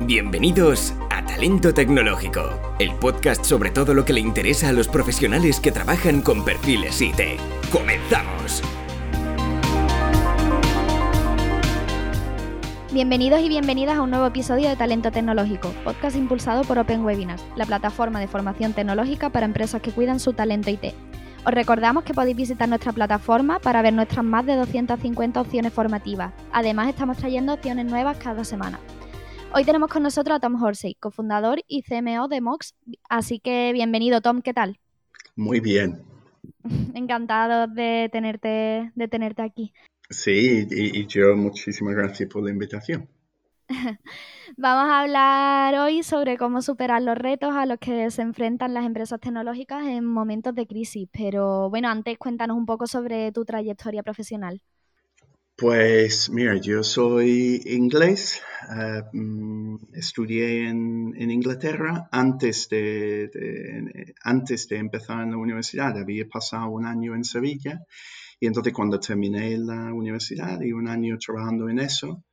[0.00, 5.60] Bienvenidos a Talento Tecnológico, el podcast sobre todo lo que le interesa a los profesionales
[5.60, 7.38] que trabajan con perfiles IT.
[7.70, 8.60] ¡Comenzamos!
[12.92, 17.44] Bienvenidos y bienvenidas a un nuevo episodio de Talento Tecnológico, podcast impulsado por Open Webinars,
[17.54, 20.92] la plataforma de formación tecnológica para empresas que cuidan su talento IT.
[21.46, 26.32] Os recordamos que podéis visitar nuestra plataforma para ver nuestras más de 250 opciones formativas.
[26.52, 28.80] Además, estamos trayendo opciones nuevas cada semana.
[29.56, 32.74] Hoy tenemos con nosotros a Tom Horsey, cofundador y CMO de Mox.
[33.08, 34.80] Así que bienvenido, Tom, ¿qué tal?
[35.36, 36.02] Muy bien.
[36.94, 39.72] Encantado de tenerte, de tenerte aquí.
[40.10, 43.08] Sí, y, yo muchísimas gracias por la invitación.
[44.56, 48.84] Vamos a hablar hoy sobre cómo superar los retos a los que se enfrentan las
[48.84, 51.08] empresas tecnológicas en momentos de crisis.
[51.12, 54.60] Pero bueno, antes cuéntanos un poco sobre tu trayectoria profesional.
[55.56, 58.42] Pues mira, yo soy inglés,
[58.76, 63.30] eh, mm, estudié en, Inglaterra antes de,
[64.24, 67.86] antes de empezar en la universidad, había pasado un año en Sevilla
[68.40, 72.24] y entonces cuando terminé la universidad y un año trabajando en eso,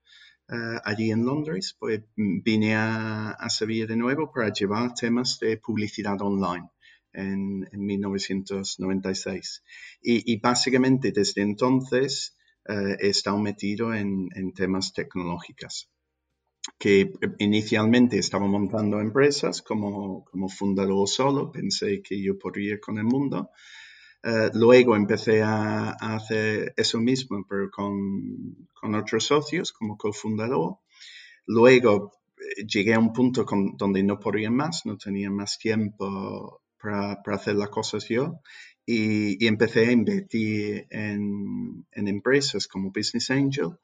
[0.49, 5.57] eh, allí en Londres, pues mm, vine a, Sevilla de nuevo para llevar temas de
[5.57, 6.71] publicidad online.
[7.13, 9.63] En, 1996.
[10.01, 15.89] Y, y, básicamente desde entonces eh, metido en, temas tecnológicos
[16.77, 23.05] que inicialmente estaba montando empresas como, como fundador solo, pensé que yo podría con el
[23.05, 23.49] mundo.
[24.23, 30.77] Eh, luego empecé a, hacer eso mismo, pero con, con otros socios como cofundador.
[31.47, 33.43] Luego eh, llegué a un punto
[33.77, 38.41] donde no podía más, no tenía más tiempo para hacer las cosas yo
[38.85, 43.77] y, empecé a invertir en, empresas como Business Angel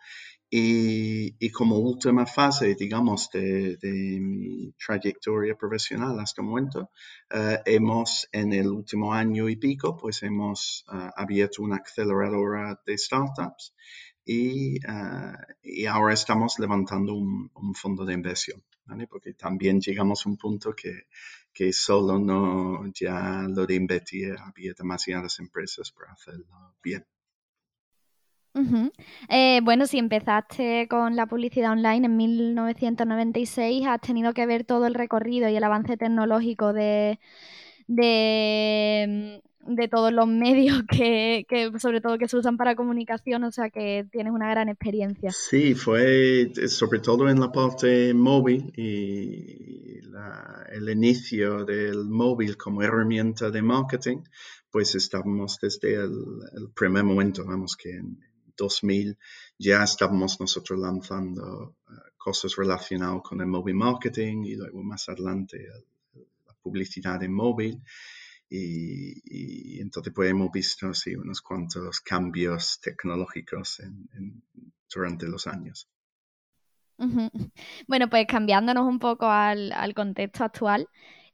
[0.49, 3.77] y, como última fase, digamos, de,
[4.21, 6.91] mi trayectoria profesional hasta el momento,
[7.29, 12.97] eh, hemos, en el último año y pico, pues hemos eh, abierto una aceleradora de
[12.97, 13.73] startups
[14.25, 19.07] y, eh, ahora estamos levantando un, un fondo de inversión, ¿vale?
[19.07, 21.07] Porque también llegamos a un punto que
[21.57, 26.45] que solo no, ya lo de invertir, había demasiadas empresas para hacerlo
[26.83, 27.03] bien.
[29.29, 34.85] Eh, bueno, si empezaste con la publicidad online en 1996, has tenido que ver todo
[34.85, 37.19] el recorrido y el avance tecnológico de,
[37.87, 41.45] de, de todos los medios que,
[41.79, 45.31] sobre todo que se usan para comunicación, o sea que tienes una gran experiencia.
[45.31, 49.97] Sí, fue sobre todo en la parte móvil y
[50.71, 54.17] el inicio del móvil como herramienta de marketing,
[54.71, 58.19] pues estábamos desde el, primer momento, vamos que en
[58.55, 59.17] 2000
[59.59, 65.67] ya estábamos nosotros lanzando eh, cosas relacionadas con el móvil marketing y luego más adelante
[66.45, 67.81] la publicidad en móvil
[68.49, 73.81] y, entonces pues hemos visto sí, unos cuantos cambios tecnológicos
[74.89, 75.89] durante los años.
[77.87, 80.87] Bueno, pues cambiándonos un poco al, contexto actual,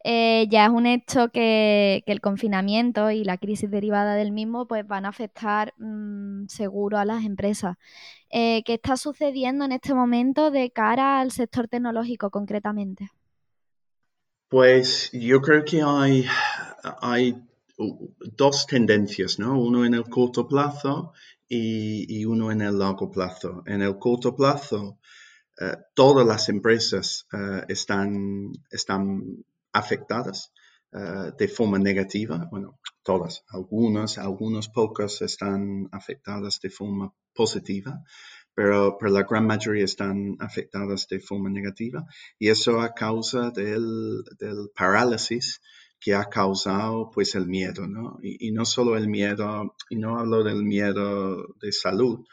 [0.04, 4.86] eh, ya es un hecho que, el confinamiento y la crisis derivada del mismo pues
[4.86, 7.78] van a afectar mm, seguro a las empresas.
[8.30, 13.10] Eh, ¿Qué está sucediendo en este momento de cara al sector tecnológico concretamente?
[14.50, 16.28] Pues yo creo que hay,
[17.02, 17.36] hay
[18.38, 19.60] dos tendencias, ¿no?
[19.60, 21.14] Uno en el corto plazo
[21.48, 23.64] y, uno en el largo plazo.
[23.66, 25.00] En el corto plazo,
[25.60, 30.52] eh, todas las empresas eh, están, están afectadas
[30.92, 32.48] eh, de forma negativa.
[32.50, 38.04] Bueno, todas, algunas, algunas pocas están afectadas de forma positiva
[38.56, 42.06] pero, pero la gran mayoría están afectadas de forma negativa
[42.38, 45.62] y eso a causa del, del parálisis
[46.04, 48.20] que ha causado pues el miedo, ¿no?
[48.22, 52.26] Y, no solo el miedo, y no hablo del miedo de salud,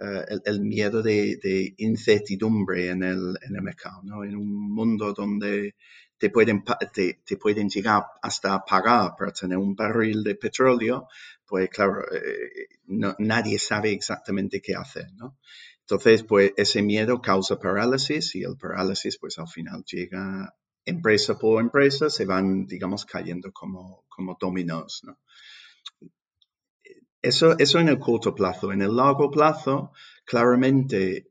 [0.00, 4.24] eh, el, miedo de, de, incertidumbre en el, en el mercado, ¿no?
[4.24, 5.76] En un mundo donde
[6.18, 11.06] te pueden, te, te, pueden llegar hasta pagar para tener un barril de petróleo,
[11.46, 12.66] pues claro, eh,
[13.18, 15.38] nadie sabe exactamente qué hacer, ¿no?
[15.80, 21.60] Entonces, pues ese miedo causa parálisis y el parálisis, pues al final llega empresa por
[21.60, 25.18] empresa, se van, digamos, cayendo como, como dominos, ¿no?
[27.20, 28.72] Eso, eso en el corto plazo.
[28.72, 29.92] En el largo plazo,
[30.24, 31.30] claramente,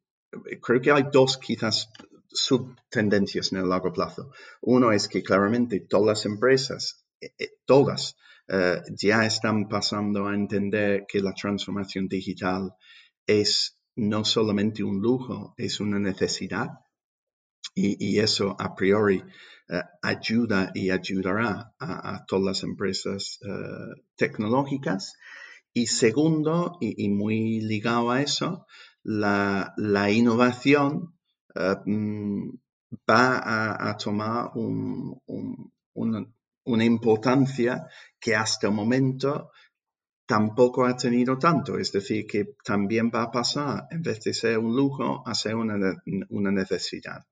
[0.62, 1.90] creo que hay dos quizás
[2.30, 4.32] subtendencias en el largo plazo.
[4.62, 8.16] Uno es que claramente todas las empresas, eh, eh, todas,
[8.48, 12.74] eh, ya están pasando a entender que la transformación digital
[13.28, 16.70] es no solamente un lujo, es una necesidad.
[17.74, 19.24] Y, eso a priori
[19.70, 25.14] eh, ayuda y ayudará a, todas las empresas eh, tecnológicas.
[25.74, 28.66] Y segundo, y, muy ligado a eso,
[29.04, 29.74] la,
[30.12, 31.16] innovación
[31.56, 32.50] eh, mm,
[33.10, 34.52] va a, tomar
[35.94, 37.88] una, importancia
[38.20, 39.52] que hasta el momento
[40.32, 41.78] tampoco ha tenido tanto.
[41.78, 45.56] Es decir, que también va a pasar, en vez de ser un lujo, a ser
[45.56, 47.26] una, necesidad.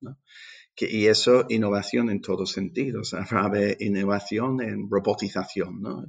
[0.76, 3.14] y eso, innovación en todos sentidos.
[3.32, 6.06] Habrá innovación en robotización, ¿no?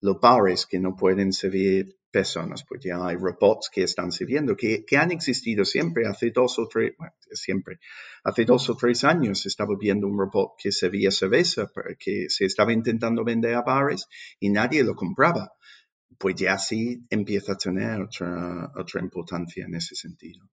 [0.00, 4.86] los bares que no pueden servir personas, pues ya hay robots que están sirviendo, que,
[4.96, 7.78] han existido siempre, hace dos o tres, bueno, siempre,
[8.24, 12.72] hace dos o tres años estaba viendo un robot que servía cerveza, que se estaba
[12.72, 14.08] intentando vender a bares
[14.40, 15.52] y nadie lo compraba.
[16.18, 20.48] Pues ya sí empieza a tener otra, otra importancia en ese sentido.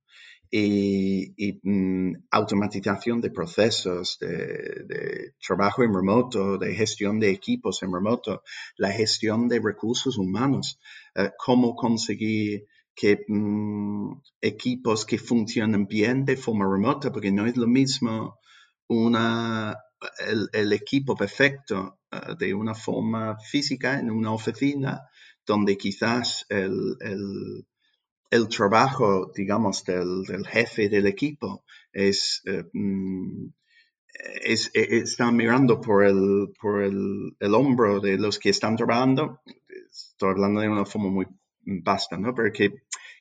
[0.55, 8.43] Y, mm, automatización de procesos, de, trabajo en remoto, de gestión de equipos en remoto,
[8.77, 10.79] la gestión de recursos humanos,
[11.15, 17.57] eh, cómo conseguir que mm, equipos que funcionen bien de forma remota, porque no es
[17.57, 18.39] lo mismo
[18.87, 19.75] una,
[20.53, 25.01] el, equipo perfecto eh, de una forma física en una oficina,
[25.45, 26.97] donde quizás el
[28.33, 33.45] el trabajo, digamos, del, jefe del equipo es, eh, mm,
[34.43, 39.41] es, e, está mirando por, el, por el, hombro de los que están trabajando.
[39.91, 41.27] Estoy hablando de una forma muy
[41.61, 42.33] vasta, ¿no?
[42.33, 42.73] Pero que,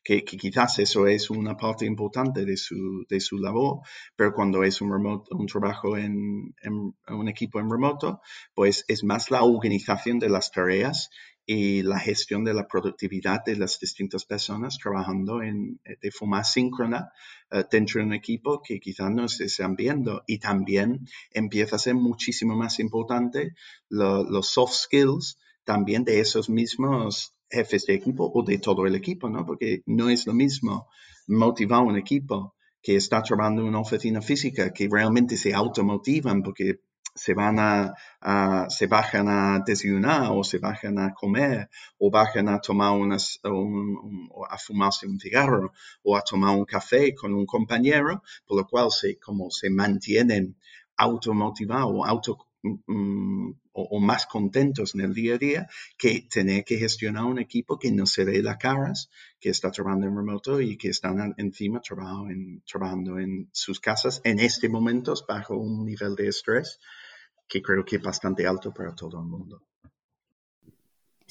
[0.02, 3.80] que, quizás eso es una parte importante de su, de su labor,
[4.16, 8.22] pero cuando es un, remoto, un trabajo en, en, un equipo en remoto,
[8.54, 11.10] pues es más la organización de las tareas
[11.44, 16.44] y la gestión de la productividad de las distintas personas trabajando en, eh, de forma
[16.44, 17.12] síncrona
[17.50, 20.22] eh, dentro de un equipo que quizás no se están viendo.
[20.26, 23.54] Y también empieza a ser muchísimo más importante
[23.88, 29.28] los soft skills también de esos mismos jefes de equipo o de todo el equipo,
[29.28, 29.44] ¿no?
[29.44, 30.88] Porque no es lo mismo
[31.26, 36.80] motivar un equipo que está trabajando en una oficina física, que realmente se automotivan porque
[37.14, 37.94] se van a,
[38.68, 41.68] se bajan a desayunar o se bajan a comer
[41.98, 45.72] o bajan a tomar unas, un, a fumarse un cigarro
[46.02, 50.56] o a tomar un café con un compañero, por lo cual se, como se mantienen
[50.96, 55.66] automotivados o auto mm, o, más contentos en el día a día
[55.96, 59.10] que tener que gestionar un equipo que no se ve las caras,
[59.40, 64.20] que está trabajando en remoto y que están encima trabajando en, trabajando en sus casas
[64.24, 66.78] en este momento bajo un nivel de estrés
[67.48, 69.62] que creo que es bastante alto para todo el mundo.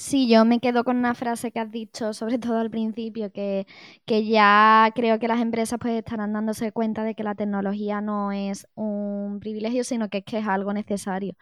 [0.01, 3.67] Sí, yo me quedo con una frase que has dicho, sobre todo al principio, que,
[4.07, 8.67] ya creo que las empresas pues estarán dándose cuenta de que la tecnología no es
[8.73, 11.35] un privilegio, sino que es que es algo necesario.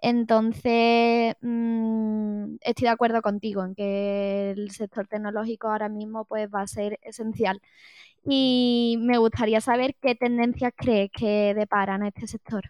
[0.00, 6.62] Entonces, mm, estoy de acuerdo contigo en que el sector tecnológico ahora mismo pues va
[6.62, 7.60] a ser esencial.
[8.24, 12.64] Y me gustaría saber qué tendencias crees que deparan a este sector.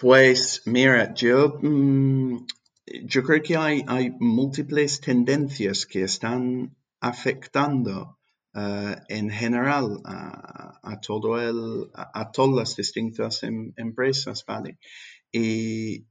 [0.00, 2.46] Pues mira, yo, mm,
[3.10, 3.84] creo que hay,
[4.18, 8.18] múltiples tendencias que están afectando
[8.54, 14.78] eh, en general a, todo el, a, todas las distintas em, empresas, ¿vale?
[15.30, 16.06] Y,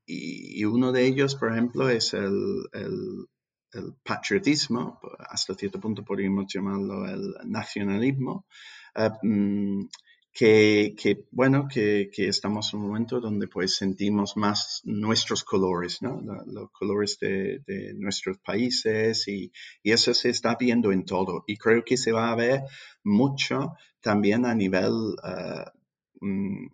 [0.65, 2.37] uno de ellos, por ejemplo, es el,
[4.03, 8.45] patriotismo, hasta cierto punto podríamos llamarlo el nacionalismo.
[8.95, 9.87] Eh, mm,
[10.39, 16.21] que, bueno, que, estamos en un momento donde pues sentimos más nuestros colores, ¿no?
[16.47, 19.51] los colores de, nuestros países y,
[19.83, 21.43] eso se está viendo en todo.
[21.45, 22.61] Y creo que se va a ver
[23.03, 24.93] mucho también a nivel
[25.23, 25.65] eh,
[26.21, 26.67] mm,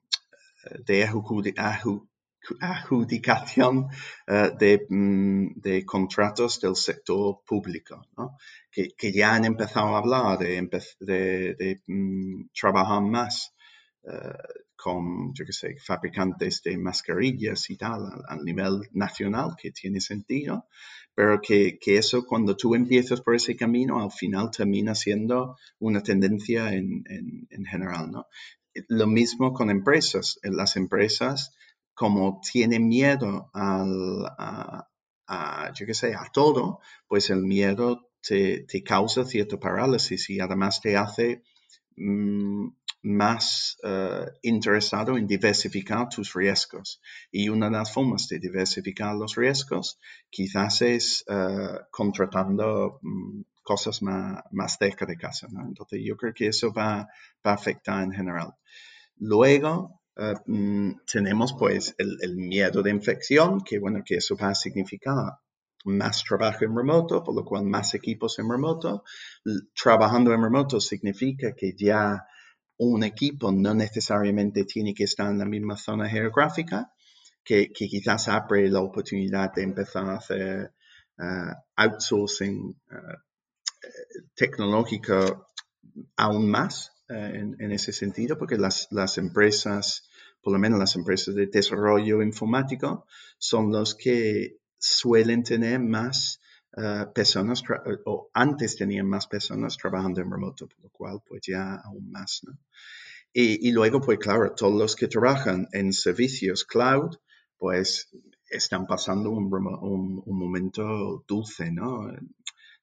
[0.85, 3.87] de adjudicación
[4.27, 8.37] eh, mm, de, contratos del sector público, ¿no?
[8.71, 10.69] que, ya han empezado a hablar de,
[10.99, 13.54] de, mm, trabajar más
[14.75, 20.67] con, yo qué sé, fabricantes de mascarillas y tal a, nivel nacional, que tiene sentido,
[21.15, 26.01] pero que, que, eso cuando tú empiezas por ese camino, al final termina siendo una
[26.03, 27.03] tendencia en,
[27.49, 28.27] en, general, ¿no?
[28.89, 30.37] Lo mismo con empresas.
[30.43, 31.55] Las empresas,
[31.93, 38.83] como tienen miedo al, a, yo qué sé, a todo, pues el miedo te, te
[38.83, 41.41] causa cierto parálisis y además te hace
[41.95, 42.67] mm,
[43.05, 47.01] más eh, interesado en diversificar tus riesgos.
[47.31, 54.01] Y una de las formas de diversificar los riesgos quizás es eh, contratando mm, cosas
[54.01, 55.47] más, más cerca de casa.
[55.51, 55.61] ¿no?
[55.67, 57.07] Entonces yo creo que eso va,
[57.45, 58.55] va a afectar en general.
[59.17, 60.01] Luego,
[60.47, 65.39] mm, tenemos pues el, el, miedo de infección, que bueno, que eso va a significar
[65.85, 69.03] más trabajo en remoto, por lo cual más equipos en remoto.
[69.75, 72.25] Trabajando en remoto significa que ya
[72.77, 76.91] un equipo no necesariamente tiene que estar en la misma zona geográfica,
[77.43, 80.73] que, quizás abre la oportunidad de empezar a hacer
[81.19, 83.17] uh, outsourcing uh,
[84.33, 85.51] tecnológico
[86.17, 90.09] aún más uh, en, en, ese sentido, porque las, las empresas,
[90.41, 93.05] por lo menos las empresas de desarrollo informático,
[93.37, 96.41] son los que suelen tener más
[96.77, 97.63] uh, personas,
[98.05, 102.41] o antes tenían más personas trabajando en remoto, por lo cual pues ya aún más,
[102.45, 102.57] ¿no?
[103.37, 107.17] Y, y, luego, pues claro, todos los que trabajan en servicios cloud,
[107.57, 108.09] pues
[108.49, 112.13] están pasando un, un, un momento dulce, ¿no?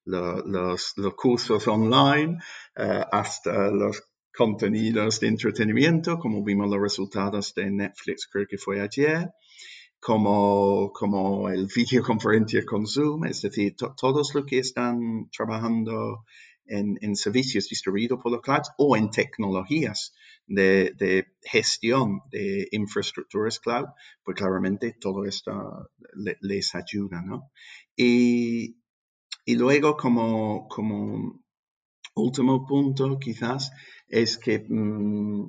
[0.05, 2.39] Los, los, los cursos online,
[2.77, 4.03] uh, hasta los
[4.37, 9.31] contenidos de entretenimiento, como vimos los resultados de Netflix, creo que fue ayer,
[10.03, 16.25] como, como el videoconferencia con Zoom, es decir, to, todos los que están trabajando
[16.67, 20.13] en, en, servicios distribuidos por los clouds o en tecnologías
[20.45, 23.87] de, de, gestión de infraestructuras cloud,
[24.25, 27.53] pues claramente todo esto le, les ayuda, ¿no?
[27.95, 28.79] Y,
[29.45, 31.45] y luego como, como
[32.17, 33.71] último punto quizás
[34.09, 35.49] es que, mm,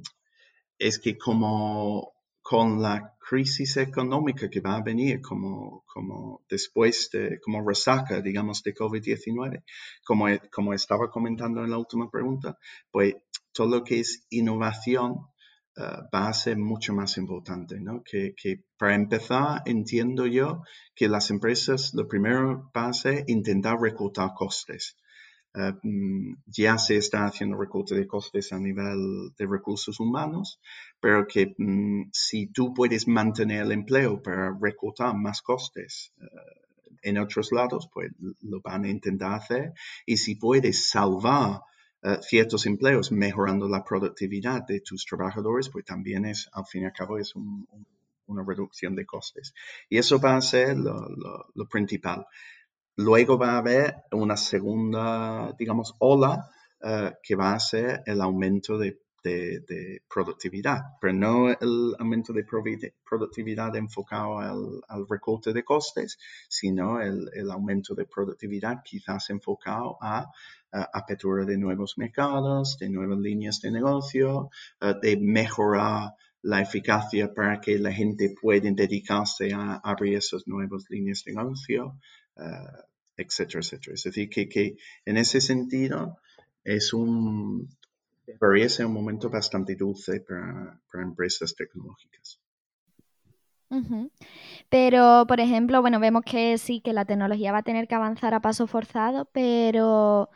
[0.77, 7.39] es que como con la crisis económica que va a venir como, como después de,
[7.43, 9.63] como resaca, digamos, de COVID-19.
[10.05, 12.59] Como, como estaba comentando en la última pregunta,
[12.91, 13.15] pues
[13.51, 15.13] todo lo que es innovación
[15.77, 18.03] uh, va a ser mucho más importante, ¿no?
[18.03, 20.61] Que, que, para empezar, entiendo yo
[20.93, 24.95] que las empresas, lo primero va a ser intentar recortar costes.
[25.55, 30.59] Uh, ya se está haciendo recorte de costes a nivel de recursos humanos,
[30.99, 37.19] pero que um, si tú puedes mantener el empleo para recortar más costes uh, en
[37.19, 39.73] otros lados, pues lo van a intentar hacer.
[40.07, 41.61] Y si puedes salvar
[42.01, 46.85] uh, ciertos empleos mejorando la productividad de tus trabajadores, pues también es, al fin y
[46.85, 47.85] al cabo, es un, un,
[48.25, 49.53] una reducción de costes.
[49.87, 52.25] Y eso va a ser lo, lo, lo principal.
[52.97, 56.47] Luego va a haber una segunda, digamos, ola
[56.81, 62.33] uh, que va a ser el aumento de, de, de, productividad, pero no el aumento
[62.33, 69.29] de productividad enfocado al, al recorte de costes, sino el, el, aumento de productividad quizás
[69.31, 70.29] enfocado a,
[70.71, 74.49] a, apertura de nuevos mercados, de nuevas líneas de negocio,
[74.81, 76.11] uh, de mejorar
[76.43, 81.97] la eficacia para que la gente pueda dedicarse a abrir esas nuevas líneas de negocio,
[83.15, 83.93] etcétera, etcétera.
[83.93, 86.17] Es decir, que, que, en ese sentido
[86.63, 87.69] es un,
[88.25, 92.39] debería ser un momento bastante dulce para, para empresas tecnológicas.
[93.69, 94.11] Uh -huh.
[94.69, 98.33] Pero, por ejemplo, bueno, vemos que sí, que la tecnología va a tener que avanzar
[98.33, 100.29] a paso forzado, pero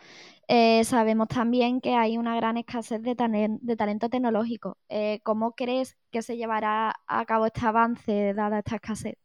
[0.48, 4.78] eh, sabemos también que hay una gran escasez de, talen de talento tecnológico.
[4.90, 9.18] Eh, ¿Cómo crees que se llevará a cabo este avance dada esta escasez?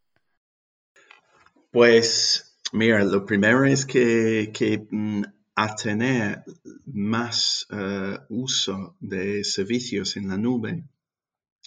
[1.70, 5.22] Pues Mira, lo primero es que, que mm,
[5.56, 6.42] a tener
[6.86, 10.84] más uh, uso de servicios en la nube,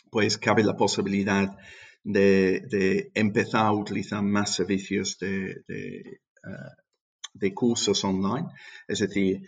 [0.10, 1.56] pues cabe la posibilidad
[2.04, 6.22] de, de empezar a utilizar más servicios de, de,
[7.34, 8.48] de, cursos online.
[8.88, 9.48] Es decir,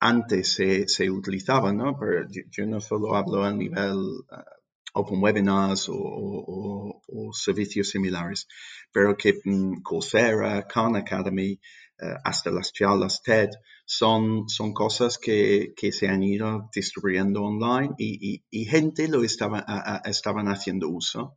[0.00, 1.98] antes se, se utilizaba, ¿no?
[1.98, 4.63] Pero yo, no solo hablo a nivel uh,
[4.94, 8.46] Open Webinars o, o, o, servicios similares,
[8.92, 11.58] pero que um, Coursera, Khan Academy,
[12.00, 13.50] uh, hasta las charlas TED,
[13.84, 19.64] son, cosas que, se han ido distribuyendo online y, y, gente lo estaba,
[20.04, 21.36] estaban haciendo uso,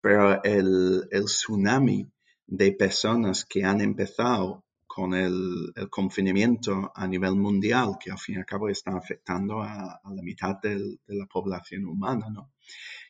[0.00, 2.10] pero el, tsunami
[2.46, 8.38] de personas que han empezado con el, confinamiento a nivel mundial, que al fin y
[8.38, 12.52] al cabo está afectando a, la mitad de la población humana, ¿no?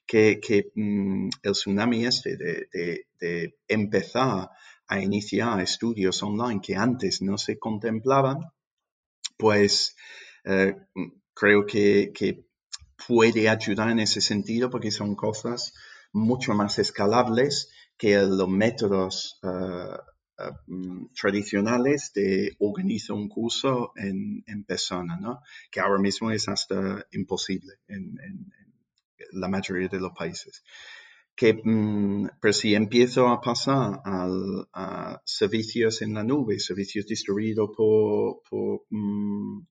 [0.07, 4.51] Que, mm, el tsunami este de, empezar
[4.89, 8.39] a iniciar estudios online que antes no se contemplaban,
[9.37, 9.97] pues
[10.45, 10.77] eh,
[11.35, 12.13] creo que,
[13.07, 15.75] puede ayudar en ese sentido porque son cosas
[16.13, 19.99] mucho más escalables que los métodos uh,
[20.43, 25.43] uh, tradicionales de organizar un curso en, persona, ¿no?
[25.71, 28.19] Que ahora mismo es hasta imposible en,
[29.33, 30.63] la mayoría de los países.
[31.37, 38.41] que, mm, pero si empiezo a pasar a servicios en la nube, servicios distribuidos por,
[38.91, 39.67] mm,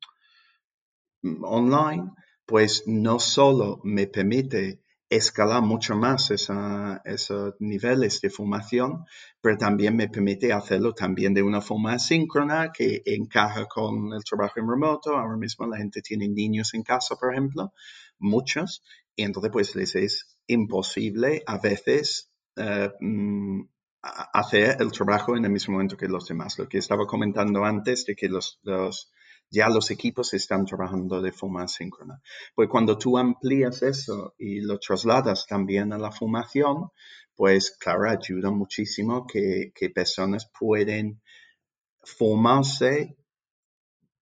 [1.44, 2.12] online,
[2.46, 9.06] pues no solo me permite escalar mucho más esos niveles de formación,
[9.42, 14.60] pero también me permite hacerlo también de una forma asíncrona que encaja con el trabajo
[14.60, 15.16] en remoto.
[15.16, 17.74] Ahora mismo la gente tiene niños en casa, por ejemplo,
[18.20, 18.84] muchos,
[19.16, 23.62] y entonces pues les es imposible a veces eh, mm,
[24.02, 26.60] hacer el trabajo en el mismo momento que los demás.
[26.60, 29.12] Lo que estaba comentando antes de que los, los
[29.50, 32.22] ya los equipos están trabajando de forma asíncrona.
[32.54, 36.90] Pues cuando tú amplías eso y lo trasladas también a la formación,
[37.36, 41.22] pues claro, ayuda muchísimo que, personas pueden
[42.04, 43.18] formarse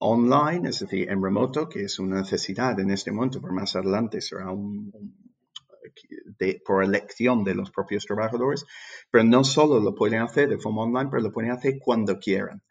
[0.06, 4.20] online, es decir, en remoto, que es una necesidad en este momento, pero más adelante
[4.20, 4.92] será un,
[6.66, 8.66] por elección de los propios trabajadores,
[9.10, 12.62] pero no solo lo pueden hacer de forma online, pero lo pueden hacer cuando quieran.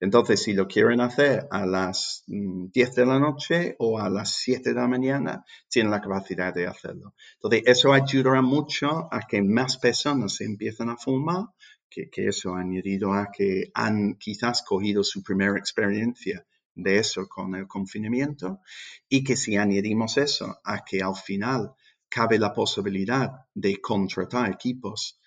[0.00, 4.34] Entonces, si lo quieren hacer a las 10 mm, de la noche o a las
[4.34, 7.14] 7 de la mañana, tienen la capacidad de hacerlo.
[7.34, 11.44] Entonces, eso ayudará mucho a que más personas se empiecen a formar,
[11.88, 17.28] que, que eso ha añadido a que han quizás cogido su primera experiencia de eso
[17.28, 18.60] con el confinamiento
[19.08, 21.74] y que si añadimos eso a que al final
[22.08, 25.18] cabe la posibilidad de contratar equipos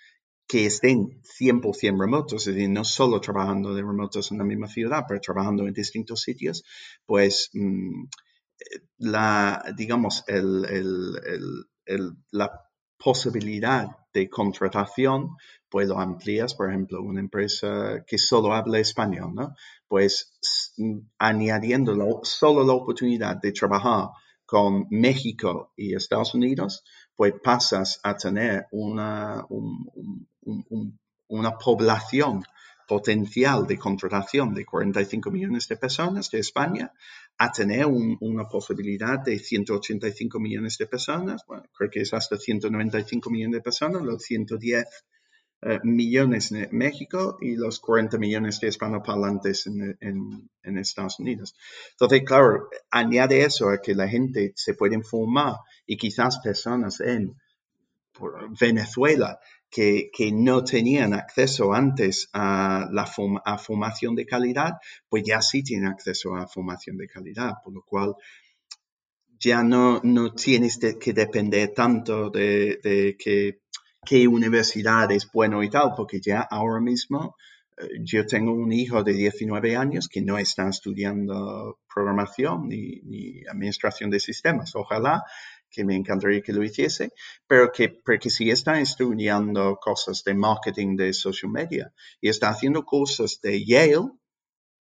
[0.47, 5.03] que estén 100% remotos, es decir, no solo trabajando de remotos en la misma ciudad,
[5.07, 6.63] pero trabajando en distintos sitios,
[7.05, 8.03] pues mm,
[8.99, 10.23] la, digamos,
[12.31, 12.61] la
[12.97, 15.35] posibilidad de contratación,
[15.69, 19.53] pues lo amplías, por ejemplo, una empresa que solo habla español, ¿no?
[19.87, 24.09] Pues mm, añadiendo solo la oportunidad de trabajar
[24.45, 29.45] con México y Estados Unidos, pues pasas a tener una,
[31.27, 32.43] una población
[32.87, 36.93] potencial de contratación de 45 millones de personas de España
[37.37, 43.29] a tener una posibilidad de 185 millones de personas, bueno, creo que es hasta 195
[43.29, 44.85] millones de personas, los 110
[45.61, 51.55] eh, millones en México y los 40 millones de hispanoparlantes en, Estados Unidos.
[51.91, 55.55] Entonces, claro, añade eso a que la gente se puede informar
[55.85, 57.35] y quizás personas en
[58.59, 63.09] Venezuela que, que, no tenían acceso antes a la
[63.45, 64.73] a formación de calidad,
[65.09, 68.15] pues ya sí tienen acceso a formación de calidad, por lo cual
[69.39, 73.59] ya no, no tienes que depender tanto de, de que
[74.05, 77.35] qué universidad es bueno y tal, porque ya ahora mismo
[77.77, 84.09] eh, yo tengo un hijo de 19 años que no está estudiando programación ni, administración
[84.09, 84.75] de sistemas.
[84.75, 85.23] Ojalá
[85.75, 87.11] que me encantaría que lo hiciese,
[87.47, 92.85] pero que porque si está estudiando cosas de marketing de social media y está haciendo
[92.85, 94.11] cosas de Yale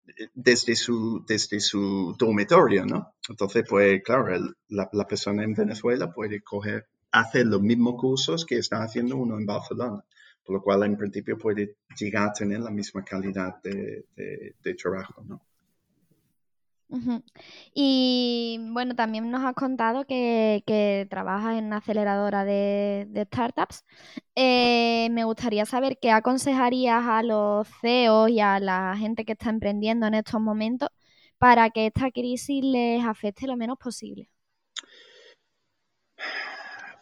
[0.08, 3.16] eh, desde su, desde su dormitorio, ¿no?
[3.30, 4.28] Entonces, pues claro,
[4.68, 9.38] la, la persona en Venezuela puede coger hacer los mismos cursos que está haciendo uno
[9.38, 10.04] en Barcelona,
[10.46, 14.06] por lo cual en principio puede llegar a tener la misma calidad de,
[14.76, 15.42] trabajo, ¿no?
[17.74, 23.86] Y bueno, también nos has contado que, trabajas en una aceleradora de, startups.
[24.36, 29.50] Eh, me gustaría saber qué aconsejarías a los CEOs y a la gente que está
[29.50, 30.90] emprendiendo en estos momentos
[31.38, 34.30] para que esta crisis les afecte lo menos posible.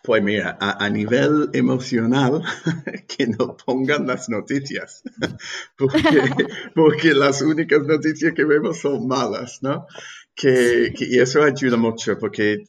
[0.10, 2.42] Pues mira, a, nivel emocional,
[3.08, 5.04] que no pongan las noticias,
[6.74, 9.86] porque, las únicas noticias que vemos son malas, ¿no?
[10.34, 12.64] Que, y eso ayuda mucho, porque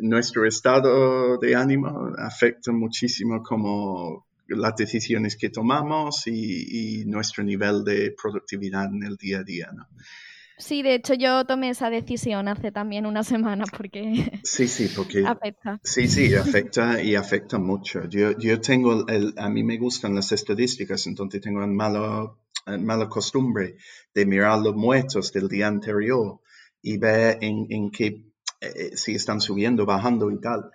[0.00, 7.84] nuestro estado de ánimo afecta muchísimo como las decisiones que tomamos y, y nuestro nivel
[7.84, 9.88] de productividad en el día a día, ¿no?
[10.58, 15.24] Sí, de hecho yo tomé esa decisión hace también una semana porque sí, sí, porque
[15.26, 15.78] afecta.
[15.82, 18.08] Sí, sí, afecta y afecta mucho.
[18.08, 22.40] Yo, yo tengo, el, a mí me gustan las estadísticas, entonces tengo la malo,
[22.78, 23.76] mala costumbre
[24.14, 26.40] de mirar los muertos del día anterior
[26.80, 28.24] y ver en, en qué,
[28.60, 30.70] eh, si están subiendo, bajando y tal.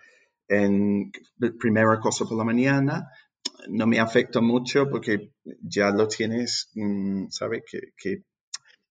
[0.48, 1.12] En
[1.60, 3.10] primera cosa por la mañana,
[3.70, 7.64] no me afecta mucho porque ya lo tienes, mm, ¿sabes?
[7.70, 8.24] Que, que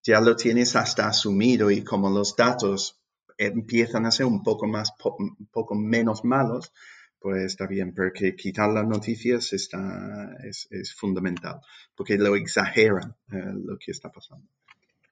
[0.03, 2.99] ya lo tienes hasta asumido y como los datos
[3.37, 6.71] empiezan a ser un poco más, un poco menos malos,
[7.19, 11.61] pues está bien, porque quitar las noticias está, es, fundamental,
[11.95, 14.47] porque lo exageran eh, lo que está pasando.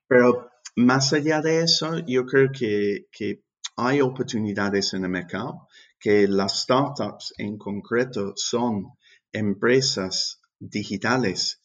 [0.07, 3.43] Pero más allá de eso, yo creo que, que
[3.75, 5.67] hay oportunidades en el mercado
[5.99, 8.93] que las startups en concreto son
[9.31, 11.61] empresas digitales,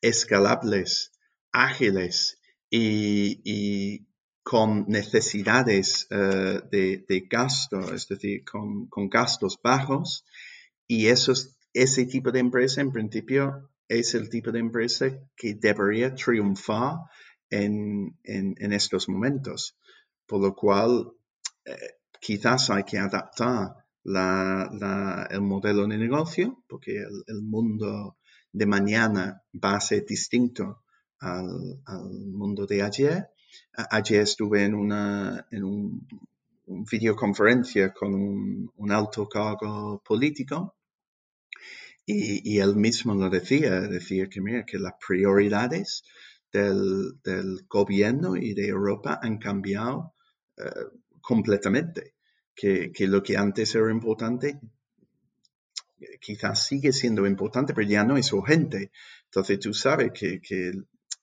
[0.00, 1.12] escalables,
[1.52, 2.35] ágiles
[2.70, 4.06] y,
[4.42, 10.24] con necesidades eh, de, gasto, es decir, con, gastos bajos.
[10.86, 16.98] Y ese tipo de empresa, en principio, es el tipo de empresa que debería triunfar
[17.50, 19.76] en, estos momentos.
[20.26, 21.10] Por lo cual,
[21.64, 21.76] eh,
[22.20, 23.74] quizás hay que adaptar
[24.04, 28.18] el modelo de negocio, porque el, mundo
[28.52, 30.84] de mañana va a ser distinto
[31.20, 31.80] al,
[32.32, 33.28] mundo de ayer.
[33.90, 36.06] Ayer estuve en una en un,
[36.90, 40.76] videoconferencia con un, alto cargo político
[42.04, 46.04] y, él mismo lo decía, decía que mira, que las prioridades
[46.52, 47.18] del,
[47.68, 50.14] gobierno y de Europa han cambiado
[50.56, 50.70] eh,
[51.20, 52.14] completamente
[52.54, 54.58] que, lo que antes era importante
[56.20, 58.90] quizás sigue siendo importante, pero ya no es urgente.
[59.24, 60.40] Entonces tú sabes que,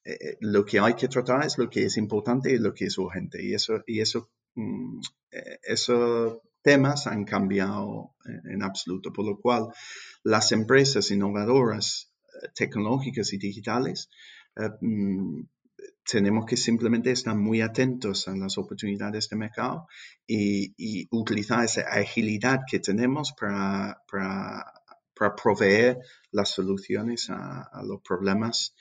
[0.05, 2.97] eh, lo que hay que tratar es lo que es importante y lo que es
[2.97, 3.43] urgente.
[3.43, 4.99] Y eso, y eso, mm,
[5.31, 9.67] eh, esos temas han cambiado en, absoluto, por lo cual
[10.23, 12.11] las empresas innovadoras
[12.41, 14.09] eh, tecnológicas y digitales
[14.81, 15.41] mm,
[16.05, 19.87] tenemos que simplemente estar muy atentos a las oportunidades de mercado
[20.27, 24.65] y, utilizar esa agilidad que tenemos para, para,
[25.41, 25.99] proveer
[26.31, 28.75] las soluciones a, los problemas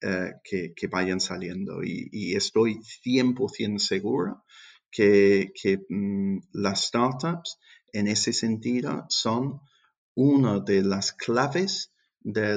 [0.00, 1.82] eh, que, vayan saliendo.
[1.82, 4.44] Y, estoy 100% seguro
[4.90, 7.58] que, que mm, las startups
[7.92, 9.60] en ese sentido son
[10.14, 12.56] una de las claves de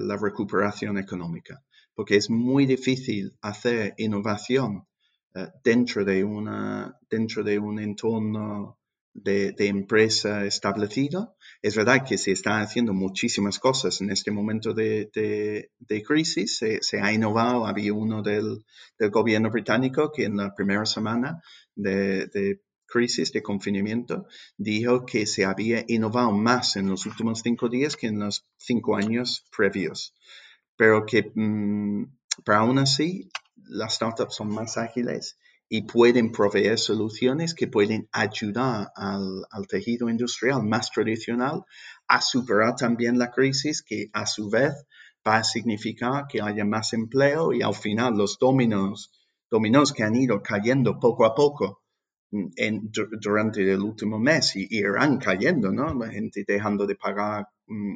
[0.00, 1.62] la recuperación económica
[1.98, 4.86] porque es muy difícil hacer innovación
[5.34, 8.77] eh, dentro, de una, dentro de un entorno
[9.22, 11.36] de, empresa establecido.
[11.62, 15.70] Es verdad que se están haciendo muchísimas cosas en este momento de,
[16.06, 16.58] crisis.
[16.80, 17.66] Se, ha innovado.
[17.66, 18.64] Había uno del,
[19.10, 21.42] gobierno británico que en la primera semana
[21.74, 24.26] de, crisis, de confinamiento,
[24.56, 28.96] dijo que se había innovado más en los últimos cinco días que en los cinco
[28.96, 30.14] años previos
[30.78, 32.04] pero que mm,
[32.46, 35.36] aún así las startups son más ágiles
[35.68, 41.64] y pueden proveer soluciones que pueden ayudar al, tejido industrial más tradicional
[42.06, 44.72] a superar también la crisis que a su vez
[45.26, 49.12] va a significar que haya más empleo y al final los dominos,
[49.50, 51.82] dominos que han ido cayendo poco a poco
[52.30, 52.46] mm,
[53.20, 55.92] durante el último mes y irán cayendo, ¿no?
[55.92, 57.46] La gente dejando de pagar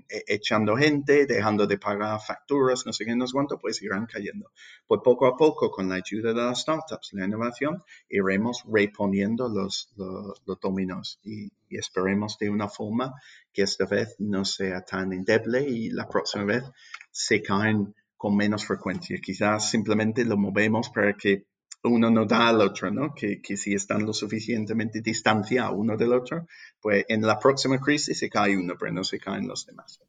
[0.08, 4.50] echando gente, dejando de pagar facturas, no sé qué, no sé cuánto, pues irán cayendo.
[4.86, 9.92] Pues poco a poco, con la ayuda de las startups, la innovación, iremos reponiendo los,
[9.96, 13.14] los, dominos y, esperemos de una forma
[13.50, 16.64] que esta vez no sea tan endeble y la próxima vez
[17.10, 19.18] se caen con menos frecuencia.
[19.22, 21.46] Quizás simplemente lo movemos para que
[21.84, 23.14] uno no da al otro, ¿no?
[23.14, 26.46] Que, que, si están lo suficientemente distanciados uno del otro,
[26.80, 30.00] pues en la próxima crisis se cae uno, pero no se caen los demás.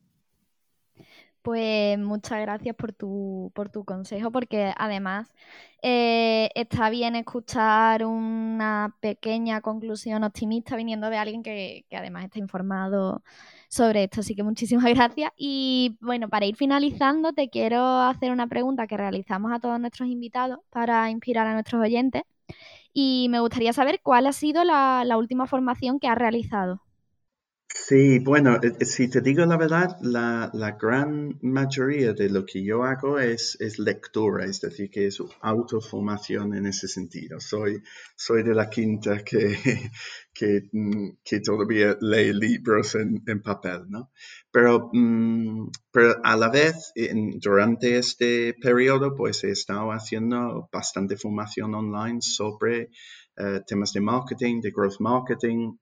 [1.41, 5.33] Pues muchas gracias por tu, por tu consejo, porque además
[5.81, 12.39] eh, está bien escuchar una pequeña conclusión optimista viniendo de alguien que, que además está
[12.39, 13.23] informado
[13.73, 14.21] sobre esto.
[14.21, 15.31] Así que muchísimas gracias.
[15.37, 20.09] Y bueno, para ir finalizando, te quiero hacer una pregunta que realizamos a todos nuestros
[20.09, 22.23] invitados para inspirar a nuestros oyentes.
[22.93, 26.81] Y me gustaría saber cuál ha sido la, la última formación que has realizado.
[27.75, 32.63] Sí, bueno, eh, eh, si te digo la verdad, la, gran mayoría de lo que
[32.63, 37.39] yo hago es, es lectura, es decir, que es autoformación en ese sentido.
[37.39, 37.81] Soy,
[38.15, 39.57] soy de la quinta que,
[40.33, 44.11] que, mm, todavía lee libros en, papel, ¿no?
[44.51, 46.93] Pero, mm, pero a la vez,
[47.41, 52.91] durante este periodo, pues he estado haciendo bastante formación online sobre
[53.35, 55.75] eh, temas de marketing, de growth marketing,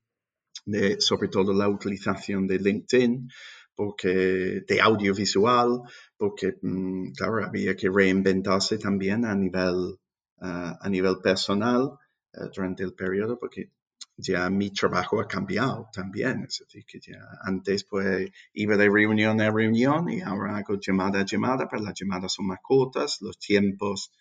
[1.00, 3.30] sobre todo la utilización de LinkedIn,
[3.76, 5.82] porque de audiovisual,
[6.18, 9.98] porque, mm, claro, había que reinventarse también a nivel,
[10.40, 11.98] a nivel personal
[12.34, 13.72] eh, durante el periodo, porque
[14.18, 16.46] ya mi trabajo ha cambiado también.
[16.48, 21.22] Es decir, que ya antes pues iba de reunión a reunión y ahora hago llamada
[21.22, 24.12] a llamada, pero las llamadas son más cortas, los tiempos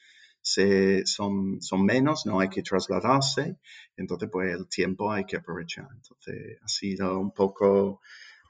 [0.42, 3.57] se, son, son menos, no hay que trasladarse,
[3.96, 5.88] entonces pues el tiempo hay que aprovechar.
[5.94, 8.00] Entonces ha sido un poco,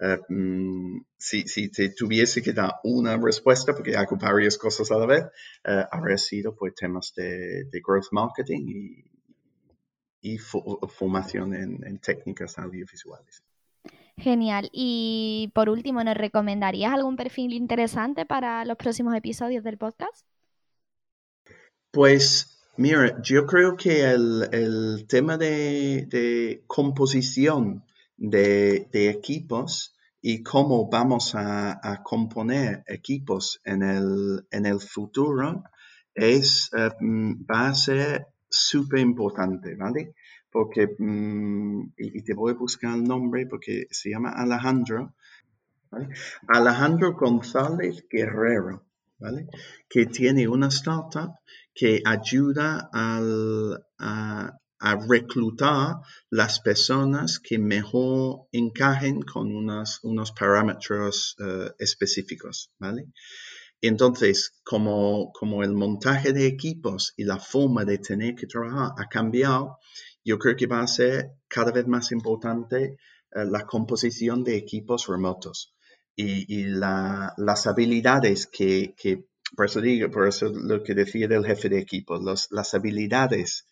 [0.01, 4.99] eh, mm, si, si, te tuviese que dar una respuesta, porque hago varias cosas a
[4.99, 5.25] la vez,
[5.65, 9.11] eh, habría sido pues temas de, de growth marketing y,
[10.23, 13.43] y formación en, técnicas audiovisuales.
[14.17, 14.69] Genial.
[14.73, 20.27] Y por último, ¿nos recomendarías algún perfil interesante para los próximos episodios del podcast?
[21.93, 27.85] Pues mira, yo creo que el, tema de, composición
[28.17, 35.65] de, equipos y cómo vamos a, componer equipos en el, en el futuro
[36.15, 40.15] es, eh, mm, va a ser súper importante, ¿vale?
[40.49, 45.15] Porque, mm, y, te voy a buscar el nombre porque se llama Alejandro.
[46.47, 48.85] Alejandro González Guerrero,
[49.21, 49.47] ¿vale?
[49.89, 51.35] Que tiene una startup
[51.75, 54.57] que ayuda a,
[55.09, 55.97] reclutar
[56.31, 63.05] las personas que mejor encajen con unos, unos parámetros eh, específicos, ¿vale?
[63.83, 69.07] Entonces, como, como el montaje de equipos y la forma de tener que trabajar ha
[69.07, 69.79] cambiado,
[70.25, 72.97] yo creo que va a ser cada vez más importante
[73.33, 75.75] eh, la composición de equipos remotos
[76.21, 79.25] y, las habilidades que, que,
[79.57, 83.67] por eso digo, por eso lo que decía del jefe de equipo, las habilidades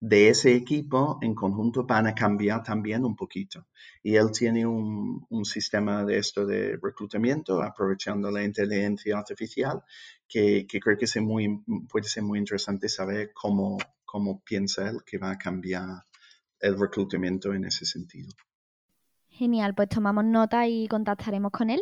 [0.00, 3.66] de ese equipo en conjunto van a cambiar también un poquito.
[4.02, 9.82] Y él tiene un, sistema de esto de reclutamiento, aprovechando la inteligencia artificial,
[10.28, 15.18] que, creo que es muy, puede ser muy interesante saber cómo, cómo piensa él que
[15.18, 16.04] va a cambiar
[16.60, 18.30] el reclutamiento en ese sentido.
[19.38, 21.80] Genial, pues tomamos nota y contactaremos con él.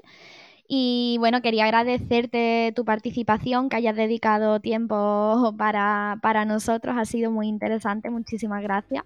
[0.69, 6.97] Y bueno, quería agradecerte tu participación, que hayas dedicado tiempo para, nosotros.
[6.99, 8.11] Ha sido muy interesante.
[8.11, 9.05] Muchísimas gracias.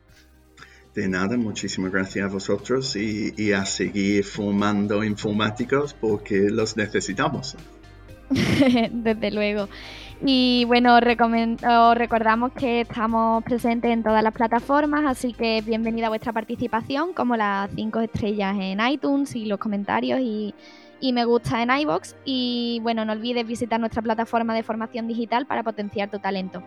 [0.95, 7.57] De nada, muchísimas gracias a vosotros y, a seguir formando informáticos porque los necesitamos.
[8.91, 9.69] Desde luego.
[10.23, 16.11] Y bueno, os recordamos que estamos presentes en todas las plataformas, así que bienvenida a
[16.11, 20.55] vuestra participación, como las cinco estrellas en iTunes y los comentarios y
[21.01, 22.17] y me gusta en iBox.
[22.25, 26.63] Y bueno, no olvides visitar nuestra plataforma de formación digital para potenciar tu talento.